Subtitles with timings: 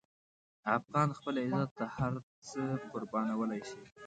[0.77, 2.13] افغان خپل عزت ته هر
[2.49, 2.61] څه
[2.91, 3.81] قربانولی شي.